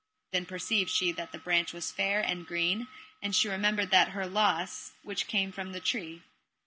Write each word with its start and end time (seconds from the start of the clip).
Then 0.31 0.47
perceived 0.47 0.89
she 0.89 1.11
that 1.11 1.31
the 1.31 1.37
branch 1.37 1.73
was 1.73 1.91
fair 1.91 2.21
and 2.21 2.47
green, 2.47 2.87
and 3.21 3.35
she 3.35 3.47
remembered 3.47 3.93
her 3.93 4.23
the 4.25 4.29
loss 4.31 4.93
which 5.03 5.27
came 5.27 5.51
from 5.51 5.73
the 5.73 5.79
tree. 5.79 6.23